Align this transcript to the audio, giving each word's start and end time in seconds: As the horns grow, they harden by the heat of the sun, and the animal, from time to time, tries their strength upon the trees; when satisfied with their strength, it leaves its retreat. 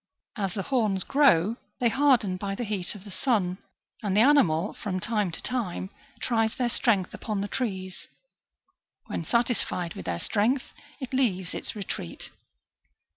As 0.35 0.55
the 0.55 0.63
horns 0.63 1.03
grow, 1.03 1.57
they 1.79 1.89
harden 1.89 2.35
by 2.37 2.55
the 2.55 2.63
heat 2.63 2.95
of 2.95 3.03
the 3.03 3.11
sun, 3.11 3.59
and 4.01 4.17
the 4.17 4.21
animal, 4.21 4.73
from 4.73 4.99
time 4.99 5.29
to 5.29 5.43
time, 5.43 5.91
tries 6.19 6.55
their 6.55 6.69
strength 6.71 7.13
upon 7.13 7.41
the 7.41 7.47
trees; 7.47 8.07
when 9.05 9.23
satisfied 9.23 9.93
with 9.93 10.07
their 10.07 10.17
strength, 10.17 10.73
it 10.99 11.13
leaves 11.13 11.53
its 11.53 11.75
retreat. 11.75 12.31